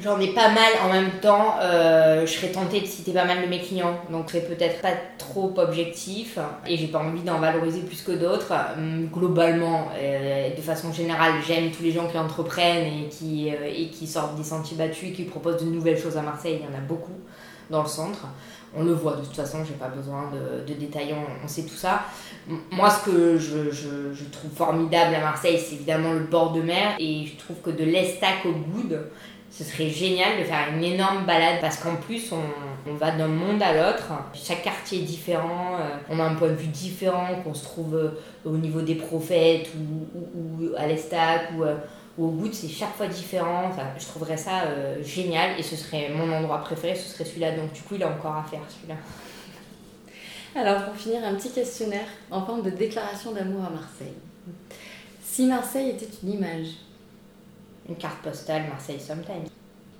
j'en 0.03 0.19
ai 0.19 0.33
pas 0.33 0.49
mal 0.49 0.73
en 0.83 0.89
même 0.89 1.11
temps. 1.21 1.55
Euh, 1.61 2.25
je 2.25 2.31
serais 2.33 2.51
tentée 2.51 2.81
de 2.81 2.85
citer 2.85 3.13
pas 3.13 3.23
mal 3.23 3.41
de 3.41 3.47
mes 3.47 3.61
clients, 3.61 3.97
donc 4.11 4.29
serais 4.29 4.41
peut-être 4.41 4.81
pas 4.81 4.91
trop 5.17 5.53
objectif 5.55 6.39
et 6.67 6.75
j'ai 6.75 6.87
pas 6.87 6.99
envie 6.99 7.21
d'en 7.21 7.39
valoriser 7.39 7.79
plus 7.79 8.01
que 8.01 8.11
d'autres. 8.11 8.51
Hum, 8.77 9.07
globalement, 9.13 9.87
euh, 9.97 10.53
de 10.53 10.61
façon 10.61 10.91
générale, 10.91 11.35
j'aime 11.47 11.71
tous 11.71 11.83
les 11.83 11.91
gens 11.93 12.07
qui 12.09 12.17
entreprennent 12.17 12.85
et 12.85 13.07
qui, 13.07 13.49
euh, 13.49 13.71
et 13.73 13.87
qui 13.87 14.07
sortent 14.07 14.35
des 14.35 14.43
sentiers 14.43 14.75
battus 14.75 15.11
et 15.11 15.13
qui 15.13 15.23
proposent 15.23 15.63
de 15.63 15.69
nouvelles 15.69 15.97
choses 15.97 16.17
à 16.17 16.21
Marseille. 16.21 16.59
Il 16.61 16.69
y 16.69 16.75
en 16.75 16.77
a 16.77 16.81
beaucoup 16.81 17.15
dans 17.69 17.83
le 17.83 17.87
centre 17.87 18.27
on 18.77 18.83
le 18.83 18.93
voit 18.93 19.15
de 19.15 19.21
toute 19.21 19.35
façon, 19.35 19.59
j'ai 19.65 19.73
pas 19.73 19.87
besoin 19.87 20.31
de, 20.31 20.71
de 20.71 20.87
on, 21.43 21.47
sait 21.47 21.63
tout 21.63 21.75
ça. 21.75 22.03
Moi, 22.71 22.89
ce 22.89 23.05
que 23.05 23.37
je, 23.37 24.23
trouve 24.31 24.51
formidable 24.51 25.15
à 25.15 25.19
Marseille, 25.19 25.59
c'est 25.59 25.75
évidemment 25.75 26.13
le 26.13 26.19
bord 26.21 26.51
de 26.51 26.61
mer, 26.61 26.95
et 26.99 27.25
je 27.25 27.37
trouve 27.37 27.57
que 27.63 27.71
de 27.71 27.83
l'Estac 27.83 28.45
au 28.45 28.51
Goud, 28.51 28.99
ce 29.49 29.63
serait 29.63 29.89
génial 29.89 30.39
de 30.39 30.43
faire 30.43 30.67
une 30.75 30.83
énorme 30.83 31.25
balade 31.25 31.59
parce 31.61 31.77
qu'en 31.77 31.95
plus 31.95 32.31
on, 32.31 32.93
va 32.95 33.11
d'un 33.11 33.27
monde 33.27 33.61
à 33.61 33.73
l'autre, 33.73 34.11
chaque 34.33 34.61
quartier 34.63 34.99
est 34.99 35.03
différent, 35.03 35.77
euh, 35.79 35.97
on 36.09 36.19
a 36.19 36.23
un 36.23 36.35
point 36.35 36.49
de 36.49 36.55
vue 36.55 36.67
différent 36.67 37.27
qu'on 37.43 37.53
se 37.53 37.63
trouve 37.63 37.95
euh, 37.95 38.09
au 38.45 38.57
niveau 38.57 38.81
des 38.81 38.95
prophètes 38.95 39.69
ou, 39.75 40.75
à 40.77 40.85
l'Estac 40.85 41.51
ou, 41.57 41.63
au 42.17 42.27
goût, 42.29 42.49
c'est 42.51 42.67
chaque 42.67 42.95
fois 42.95 43.07
différent. 43.07 43.71
je 43.97 44.05
trouverais 44.05 44.37
ça 44.37 44.63
euh, 44.63 45.03
génial 45.03 45.59
et 45.59 45.63
ce 45.63 45.75
serait 45.75 46.09
mon 46.09 46.31
endroit 46.31 46.59
préféré, 46.59 46.95
ce 46.95 47.09
serait 47.09 47.25
celui-là. 47.25 47.55
Donc 47.55 47.71
du 47.73 47.81
coup, 47.81 47.95
il 47.95 48.03
a 48.03 48.09
encore 48.09 48.35
à 48.35 48.43
faire 48.43 48.61
celui-là. 48.67 48.95
Alors 50.55 50.85
pour 50.85 50.95
finir, 50.95 51.23
un 51.23 51.35
petit 51.35 51.51
questionnaire 51.51 52.07
en 52.31 52.43
forme 52.43 52.63
de 52.63 52.71
déclaration 52.71 53.31
d'amour 53.31 53.65
à 53.65 53.69
Marseille. 53.69 54.15
Si 55.21 55.45
Marseille 55.45 55.89
était 55.91 56.09
une 56.23 56.33
image, 56.33 56.67
Une 57.87 57.95
carte 57.95 58.21
postale 58.23 58.67
Marseille 58.67 58.99
Sometimes. 58.99 59.47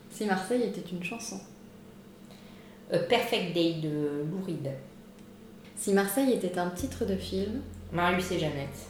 si 0.09 0.25
Marseille 0.25 0.63
était 0.63 0.89
une 0.91 1.03
chanson, 1.03 1.39
A 2.91 2.97
Perfect 2.97 3.53
Day 3.53 3.75
de 3.81 4.23
Lou 4.29 4.43
Reed. 4.45 4.71
si 5.75 5.93
Marseille 5.93 6.33
était 6.33 6.57
un 6.57 6.69
titre 6.71 7.05
de 7.05 7.15
film, 7.15 7.61
Marius 7.91 8.31
et 8.31 8.39
Jeannette. 8.39 8.87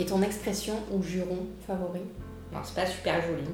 Et 0.00 0.06
ton 0.06 0.22
expression 0.22 0.74
ou 0.92 1.02
juron 1.02 1.46
favori? 1.66 2.00
Non, 2.52 2.60
c'est 2.62 2.74
pas 2.74 2.86
super 2.86 3.20
joli. 3.22 3.44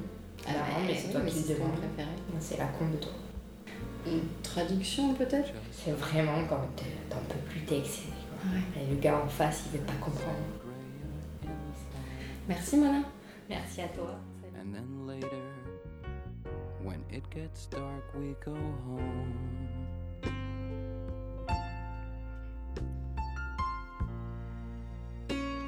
Ah 0.47 0.51
ouais, 0.51 0.85
mais 0.87 0.95
c'est 0.95 1.11
toi 1.11 1.21
mais 1.23 1.31
qui 1.31 1.39
c'est 1.39 1.53
le 1.53 1.59
ton 1.59 1.65
demandes. 1.65 1.79
préféré. 1.79 2.09
C'est 2.39 2.57
la 2.57 2.65
con 2.67 2.85
de 2.89 2.97
toi. 2.97 3.11
Une 4.07 4.21
traduction 4.43 5.13
peut-être? 5.15 5.49
C'est 5.71 5.91
vraiment 5.91 6.43
quand 6.47 6.61
t'es- 6.75 6.83
t'en 7.09 7.17
peux 7.27 7.39
plus 7.49 7.61
quoi. 7.61 7.77
Ouais. 8.51 8.83
Et 8.83 8.93
le 8.93 8.99
gars 8.99 9.19
en 9.23 9.27
face, 9.27 9.63
il 9.73 9.79
veut 9.79 9.85
pas 9.85 9.93
comprendre. 9.93 10.37
Merci 12.47 12.77
Mona. 12.77 13.01
Merci 13.49 13.81
à 13.81 13.87
toi. 13.87 14.11
And 14.57 14.71
then 14.71 15.07
later, 15.07 15.41
when 16.83 16.99
it 17.11 17.23
gets 17.33 17.67
dark, 17.71 18.03
we 18.15 18.35
go 18.45 18.51
home. 18.53 19.74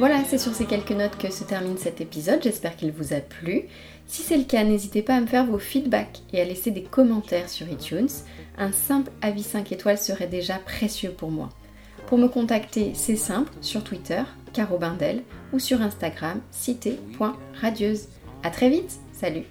Voilà, 0.00 0.24
c'est 0.24 0.38
sur 0.38 0.54
ces 0.54 0.64
quelques 0.64 0.92
notes 0.92 1.18
que 1.18 1.30
se 1.30 1.44
termine 1.44 1.76
cet 1.76 2.00
épisode. 2.00 2.42
J'espère 2.42 2.74
qu'il 2.74 2.90
vous 2.90 3.12
a 3.12 3.20
plu. 3.20 3.66
Si 4.06 4.22
c'est 4.22 4.38
le 4.38 4.44
cas, 4.44 4.64
n'hésitez 4.64 5.02
pas 5.02 5.16
à 5.16 5.20
me 5.20 5.26
faire 5.26 5.44
vos 5.44 5.58
feedbacks 5.58 6.22
et 6.32 6.40
à 6.40 6.44
laisser 6.46 6.70
des 6.70 6.84
commentaires 6.84 7.50
sur 7.50 7.68
iTunes. 7.68 8.08
Un 8.56 8.72
simple 8.72 9.10
avis 9.20 9.42
5 9.42 9.70
étoiles 9.72 9.98
serait 9.98 10.26
déjà 10.26 10.54
précieux 10.54 11.10
pour 11.10 11.30
moi. 11.30 11.50
Pour 12.06 12.16
me 12.16 12.28
contacter, 12.28 12.92
c'est 12.94 13.14
simple, 13.14 13.52
sur 13.60 13.84
Twitter, 13.84 14.22
Caro 14.54 14.78
Bindel, 14.78 15.22
ou 15.52 15.58
sur 15.58 15.82
Instagram, 15.82 16.40
cité.radieuse. 16.50 18.08
A 18.42 18.48
très 18.48 18.70
vite, 18.70 19.00
salut 19.12 19.44